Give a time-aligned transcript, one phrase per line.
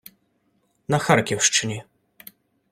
[0.87, 1.83] на Харківщині